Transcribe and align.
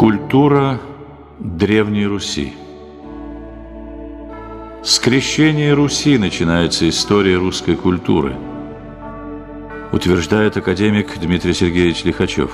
Культура 0.00 0.80
Древней 1.38 2.06
Руси 2.06 2.54
С 4.82 4.98
крещения 4.98 5.74
Руси 5.74 6.16
начинается 6.16 6.88
история 6.88 7.36
русской 7.36 7.76
культуры, 7.76 8.34
утверждает 9.92 10.56
академик 10.56 11.18
Дмитрий 11.18 11.52
Сергеевич 11.52 12.04
Лихачев. 12.04 12.50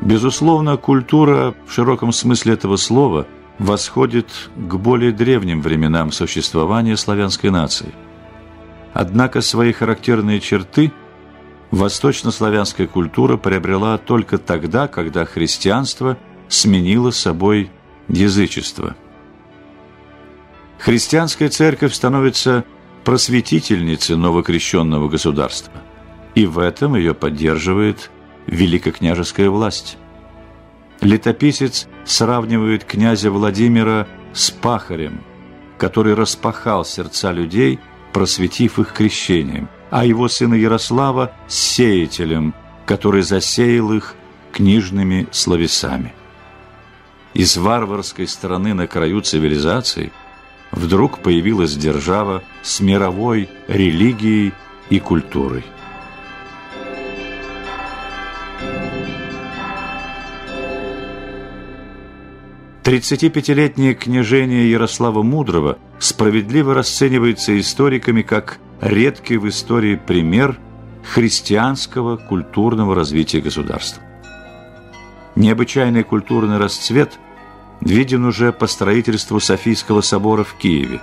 Безусловно, 0.00 0.76
культура 0.76 1.54
в 1.68 1.72
широком 1.72 2.10
смысле 2.10 2.54
этого 2.54 2.74
слова– 2.74 3.28
восходит 3.60 4.26
к 4.56 4.74
более 4.76 5.12
древним 5.12 5.60
временам 5.60 6.12
существования 6.12 6.96
славянской 6.96 7.50
нации. 7.50 7.92
Однако 8.94 9.42
свои 9.42 9.72
характерные 9.72 10.40
черты 10.40 10.92
восточнославянская 11.70 12.86
культура 12.86 13.36
приобрела 13.36 13.98
только 13.98 14.38
тогда, 14.38 14.88
когда 14.88 15.26
христианство 15.26 16.16
сменило 16.48 17.10
собой 17.10 17.70
язычество. 18.08 18.96
Христианская 20.78 21.50
церковь 21.50 21.92
становится 21.92 22.64
просветительницей 23.04 24.16
новокрещенного 24.16 25.10
государства, 25.10 25.74
и 26.34 26.46
в 26.46 26.58
этом 26.58 26.96
ее 26.96 27.12
поддерживает 27.12 28.10
великокняжеская 28.46 29.50
власть. 29.50 29.98
Летописец 31.00 31.88
сравнивает 32.04 32.84
князя 32.84 33.30
Владимира 33.30 34.06
с 34.32 34.50
пахарем, 34.50 35.22
который 35.78 36.14
распахал 36.14 36.84
сердца 36.84 37.32
людей, 37.32 37.78
просветив 38.12 38.78
их 38.78 38.92
крещением, 38.92 39.68
а 39.90 40.04
его 40.04 40.28
сына 40.28 40.54
Ярослава– 40.54 41.32
с 41.48 41.54
сеятелем, 41.54 42.54
который 42.84 43.22
засеял 43.22 43.92
их 43.92 44.14
книжными 44.52 45.26
словесами. 45.30 46.12
Из 47.32 47.56
варварской 47.56 48.26
страны 48.26 48.74
на 48.74 48.86
краю 48.86 49.20
цивилизации 49.22 50.12
вдруг 50.72 51.20
появилась 51.20 51.76
держава 51.76 52.42
с 52.62 52.80
мировой 52.80 53.48
религией 53.68 54.52
и 54.90 54.98
культурой. 54.98 55.64
35-летнее 62.90 63.94
княжение 63.94 64.68
Ярослава 64.68 65.22
Мудрого 65.22 65.78
справедливо 66.00 66.74
расценивается 66.74 67.56
историками 67.60 68.22
как 68.22 68.58
редкий 68.80 69.36
в 69.36 69.48
истории 69.48 69.94
пример 69.94 70.58
христианского 71.04 72.16
культурного 72.16 72.96
развития 72.96 73.40
государства. 73.40 74.02
Необычайный 75.36 76.02
культурный 76.02 76.58
расцвет 76.58 77.12
виден 77.80 78.24
уже 78.24 78.52
по 78.52 78.66
строительству 78.66 79.38
Софийского 79.38 80.00
собора 80.00 80.42
в 80.42 80.54
Киеве. 80.54 81.00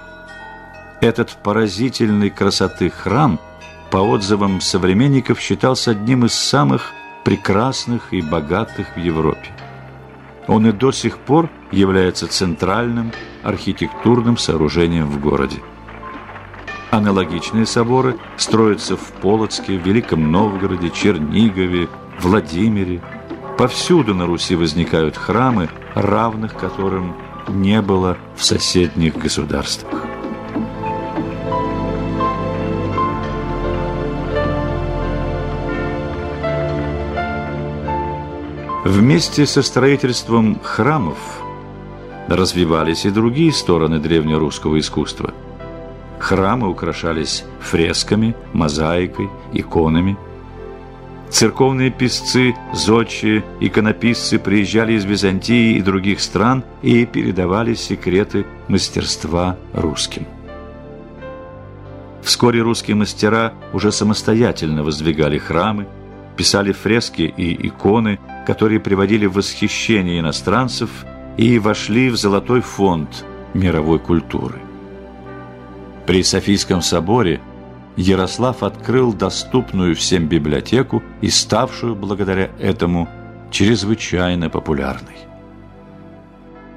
Этот 1.00 1.42
поразительной 1.42 2.32
красоты 2.32 2.90
храм, 2.90 3.40
по 3.92 4.00
отзывам 4.00 4.60
современников, 4.60 5.40
считался 5.40 5.92
одним 5.92 6.26
из 6.26 6.34
самых 6.34 6.92
прекрасных 7.24 8.14
и 8.14 8.22
богатых 8.22 8.98
в 8.98 9.00
Европе. 9.00 9.57
Он 10.48 10.66
и 10.66 10.72
до 10.72 10.92
сих 10.92 11.18
пор 11.18 11.50
является 11.72 12.28
центральным 12.28 13.12
архитектурным 13.44 14.38
сооружением 14.38 15.08
в 15.08 15.20
городе. 15.20 15.58
Аналогичные 16.90 17.66
соборы 17.66 18.18
строятся 18.38 18.96
в 18.96 19.12
Полоцке, 19.22 19.76
Великом 19.76 20.32
Новгороде, 20.32 20.90
Чернигове, 20.90 21.90
Владимире. 22.22 23.02
Повсюду 23.58 24.16
на 24.16 24.26
Руси 24.26 24.56
возникают 24.56 25.18
храмы, 25.18 25.70
равных 25.96 26.56
которым 26.56 27.16
не 27.50 27.82
было 27.82 28.18
в 28.36 28.44
соседних 28.44 29.18
государствах. 29.18 30.17
Вместе 38.88 39.46
со 39.46 39.64
строительством 39.64 40.62
храмов 40.64 41.18
развивались 42.30 43.04
и 43.04 43.10
другие 43.10 43.52
стороны 43.52 44.00
древнерусского 44.00 44.80
искусства. 44.80 45.34
Храмы 46.20 46.70
украшались 46.70 47.44
фресками, 47.60 48.34
мозаикой, 48.54 49.30
иконами. 49.52 50.18
Церковные 51.30 51.92
писцы, 51.92 52.56
зодчие, 52.72 53.44
иконописцы 53.60 54.40
приезжали 54.40 54.94
из 54.94 55.04
Византии 55.04 55.76
и 55.76 55.82
других 55.82 56.22
стран 56.22 56.64
и 56.82 57.06
передавали 57.06 57.74
секреты 57.74 58.46
мастерства 58.70 59.58
русским. 59.74 60.26
Вскоре 62.24 62.62
русские 62.62 62.96
мастера 62.96 63.54
уже 63.74 63.92
самостоятельно 63.92 64.82
воздвигали 64.82 65.38
храмы, 65.40 65.88
писали 66.38 66.72
фрески 66.72 67.24
и 67.24 67.68
иконы, 67.68 68.18
которые 68.48 68.80
приводили 68.80 69.26
в 69.26 69.34
восхищение 69.34 70.22
иностранцев 70.22 70.90
и 71.36 71.60
вошли 71.60 72.10
в 72.10 72.16
золотой 72.16 72.62
фонд 72.62 73.26
мировой 73.54 74.00
культуры. 74.00 74.62
При 76.06 76.24
Софийском 76.24 76.82
соборе 76.82 77.42
Ярослав 77.98 78.64
открыл 78.64 79.12
доступную 79.12 79.98
всем 79.98 80.30
библиотеку 80.30 81.04
и 81.20 81.30
ставшую 81.30 81.94
благодаря 81.98 82.50
этому 82.58 83.10
чрезвычайно 83.52 84.50
популярной. 84.50 85.18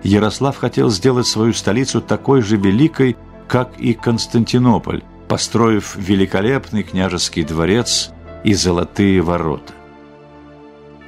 Ярослав 0.02 0.56
хотел 0.56 0.90
сделать 0.90 1.28
свою 1.28 1.52
столицу 1.52 2.00
такой 2.00 2.42
же 2.42 2.56
великой, 2.56 3.16
как 3.46 3.78
и 3.78 3.94
Константинополь, 3.94 5.04
построив 5.28 5.94
великолепный 5.94 6.82
княжеский 6.82 7.44
дворец 7.44 8.10
и 8.42 8.54
золотые 8.54 9.22
ворота. 9.22 9.74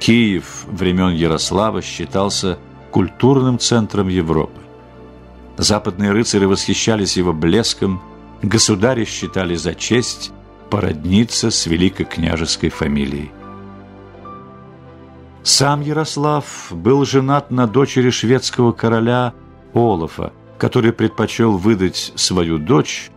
Киев 0.03 0.65
времен 0.67 1.15
Ярослава 1.15 1.81
считался 1.81 2.59
культурным 2.91 3.57
центром 3.57 4.09
Европы. 4.09 4.59
Западные 5.55 6.11
рыцари 6.11 6.43
восхищались 6.43 7.15
его 7.15 7.31
блеском, 7.31 8.01
государи 8.41 9.05
считали 9.05 9.55
за 9.55 9.73
честь 9.75 10.33
породниться 10.69 11.51
с 11.51 11.65
великокняжеской 11.67 12.69
фамилией. 12.69 13.31
Сам 15.41 15.79
Ярослав 15.79 16.67
был 16.71 17.05
женат 17.05 17.49
на 17.49 17.65
дочери 17.65 18.09
шведского 18.09 18.73
короля 18.73 19.33
Олафа, 19.73 20.33
который 20.57 20.91
предпочел 20.91 21.55
выдать 21.55 22.11
свою 22.15 22.57
дочь, 22.57 23.09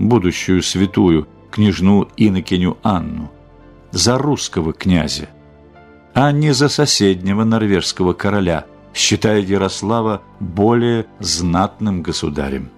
будущую 0.00 0.64
святую, 0.64 1.28
княжну 1.52 2.08
Инокиню 2.16 2.78
Анну, 2.82 3.30
за 3.92 4.18
русского 4.18 4.72
князя, 4.72 5.28
а 6.22 6.32
не 6.32 6.52
за 6.52 6.68
соседнего 6.68 7.44
норвежского 7.44 8.12
короля, 8.12 8.66
считая 8.92 9.40
Ярослава 9.40 10.20
более 10.38 11.06
знатным 11.18 12.02
государем. 12.02 12.68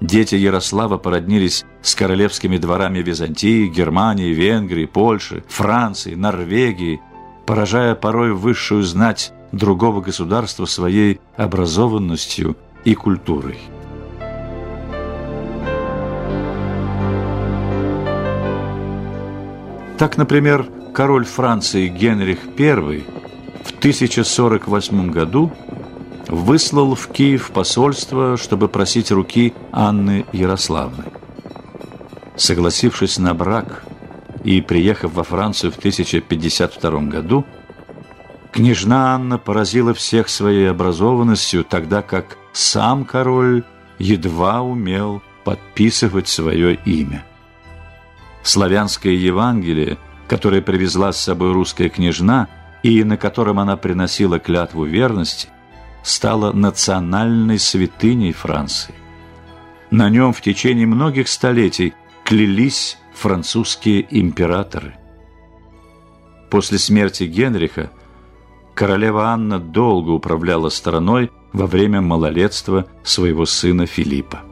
Дети 0.00 0.36
Ярослава 0.36 0.98
породнились 0.98 1.64
с 1.82 1.96
королевскими 1.96 2.58
дворами 2.58 3.00
Византии, 3.00 3.66
Германии, 3.66 4.32
Венгрии, 4.32 4.84
Польши, 4.86 5.42
Франции, 5.48 6.14
Норвегии, 6.14 7.00
поражая 7.44 7.96
порой 7.96 8.34
высшую 8.34 8.84
знать 8.84 9.32
другого 9.50 10.00
государства 10.00 10.64
своей 10.64 11.18
образованностью 11.36 12.56
и 12.84 12.94
культурой. 12.94 13.58
Так, 19.98 20.18
например, 20.18 20.68
король 20.92 21.24
Франции 21.24 21.88
Генрих 21.88 22.40
I 22.58 23.02
в 23.64 23.78
1048 23.78 25.10
году 25.10 25.50
выслал 26.28 26.94
в 26.94 27.08
Киев 27.08 27.50
посольство, 27.50 28.36
чтобы 28.36 28.68
просить 28.68 29.10
руки 29.10 29.54
Анны 29.72 30.26
Ярославны. 30.32 31.04
Согласившись 32.36 33.18
на 33.18 33.32
брак 33.32 33.84
и 34.44 34.60
приехав 34.60 35.14
во 35.14 35.24
Францию 35.24 35.72
в 35.72 35.78
1052 35.78 37.00
году, 37.02 37.46
княжна 38.52 39.14
Анна 39.14 39.38
поразила 39.38 39.94
всех 39.94 40.28
своей 40.28 40.70
образованностью, 40.70 41.64
тогда 41.64 42.02
как 42.02 42.36
сам 42.52 43.06
король 43.06 43.64
едва 43.98 44.60
умел 44.60 45.22
подписывать 45.44 46.28
свое 46.28 46.74
имя 46.84 47.24
славянское 48.46 49.12
Евангелие, 49.12 49.98
которое 50.28 50.62
привезла 50.62 51.12
с 51.12 51.20
собой 51.20 51.52
русская 51.52 51.88
княжна 51.88 52.48
и 52.82 53.02
на 53.04 53.16
котором 53.16 53.58
она 53.58 53.76
приносила 53.76 54.38
клятву 54.38 54.84
верности, 54.84 55.48
стало 56.02 56.52
национальной 56.52 57.58
святыней 57.58 58.32
Франции. 58.32 58.94
На 59.90 60.08
нем 60.08 60.32
в 60.32 60.40
течение 60.40 60.86
многих 60.86 61.28
столетий 61.28 61.94
клялись 62.24 62.98
французские 63.14 64.06
императоры. 64.10 64.96
После 66.50 66.78
смерти 66.78 67.24
Генриха 67.24 67.90
королева 68.74 69.28
Анна 69.28 69.58
долго 69.58 70.10
управляла 70.10 70.68
страной 70.68 71.30
во 71.52 71.66
время 71.66 72.00
малолетства 72.00 72.86
своего 73.02 73.46
сына 73.46 73.86
Филиппа. 73.86 74.45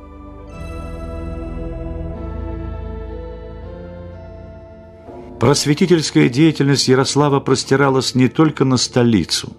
Просветительская 5.44 6.30
деятельность 6.30 6.88
Ярослава 6.88 7.38
простиралась 7.38 8.14
не 8.14 8.28
только 8.28 8.64
на 8.64 8.78
столицу, 8.78 9.52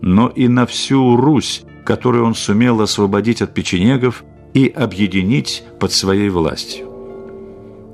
но 0.00 0.28
и 0.28 0.46
на 0.46 0.64
всю 0.64 1.16
Русь, 1.16 1.64
которую 1.84 2.24
он 2.24 2.36
сумел 2.36 2.80
освободить 2.80 3.42
от 3.42 3.52
печенегов 3.52 4.22
и 4.54 4.68
объединить 4.68 5.64
под 5.80 5.90
своей 5.90 6.28
властью. 6.28 6.88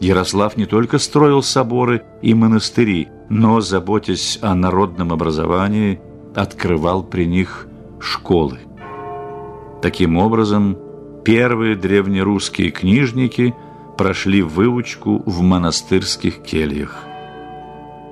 Ярослав 0.00 0.58
не 0.58 0.66
только 0.66 0.98
строил 0.98 1.42
соборы 1.42 2.02
и 2.20 2.34
монастыри, 2.34 3.08
но, 3.30 3.62
заботясь 3.62 4.38
о 4.42 4.54
народном 4.54 5.10
образовании, 5.10 6.00
открывал 6.34 7.02
при 7.02 7.24
них 7.24 7.68
школы. 8.00 8.58
Таким 9.80 10.18
образом, 10.18 10.76
первые 11.24 11.74
древнерусские 11.74 12.70
книжники 12.70 13.54
прошли 13.96 14.42
выучку 14.42 15.22
в 15.24 15.40
монастырских 15.40 16.42
кельях. 16.42 17.06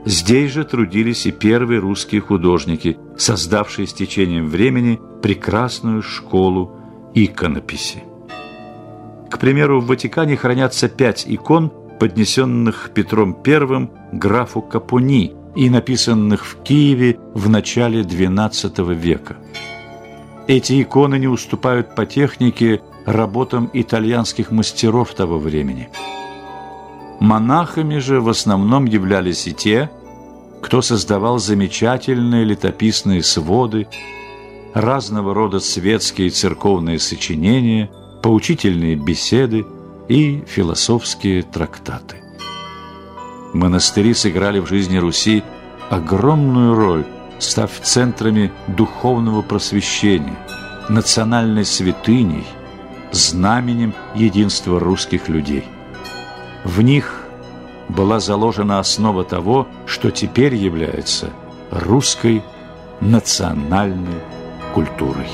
Здесь 0.04 0.50
же 0.50 0.64
трудились 0.64 1.26
и 1.26 1.30
первые 1.30 1.78
русские 1.78 2.20
художники, 2.20 2.98
создавшие 3.16 3.86
с 3.86 3.92
течением 3.92 4.48
времени 4.48 5.00
прекрасную 5.22 6.02
школу 6.02 6.76
иконописи. 7.14 8.02
К 9.30 9.38
примеру, 9.38 9.80
в 9.80 9.86
Ватикане 9.86 10.36
хранятся 10.36 10.88
пять 10.88 11.24
икон, 11.26 11.72
поднесенных 12.00 12.90
Петром 12.92 13.38
I 13.46 13.88
графу 14.12 14.60
Капуни 14.60 15.34
и 15.54 15.70
написанных 15.70 16.44
в 16.44 16.62
Киеве 16.64 17.18
в 17.32 17.48
начале 17.48 18.02
XII 18.02 18.94
века. 18.94 19.36
Эти 20.48 20.82
иконы 20.82 21.20
не 21.20 21.28
уступают 21.28 21.94
по 21.94 22.06
технике 22.06 22.80
работам 23.06 23.70
итальянских 23.72 24.50
мастеров 24.50 25.14
того 25.14 25.38
времени– 25.38 25.88
Монахами 27.22 27.98
же 27.98 28.20
в 28.20 28.28
основном 28.28 28.84
являлись 28.84 29.46
и 29.46 29.52
те, 29.52 29.92
кто 30.60 30.82
создавал 30.82 31.38
замечательные 31.38 32.42
летописные 32.42 33.22
своды, 33.22 33.86
разного 34.74 35.32
рода 35.32 35.60
светские 35.60 36.26
и 36.26 36.30
церковные 36.30 36.98
сочинения, 36.98 37.92
поучительные 38.24 38.96
беседы 38.96 39.64
и 40.08 40.42
философские 40.48 41.44
трактаты. 41.44 42.16
Монастыри 43.52 44.14
сыграли 44.14 44.58
в 44.58 44.66
жизни 44.66 44.96
Руси 44.96 45.44
огромную 45.90 46.74
роль, 46.74 47.06
став 47.38 47.70
центрами 47.84 48.50
духовного 48.66 49.42
просвещения, 49.42 50.36
национальной 50.88 51.66
святыней, 51.66 52.44
знаменем 53.12 53.94
единства 54.16 54.80
русских 54.80 55.28
людей– 55.28 55.64
в 56.64 56.80
них 56.82 57.24
была 57.88 58.20
заложена 58.20 58.78
основа 58.78 59.24
того, 59.24 59.66
что 59.86 60.10
теперь 60.10 60.54
является 60.54 61.30
русской 61.70 62.42
национальной 63.00 64.20
культурой. 64.74 65.28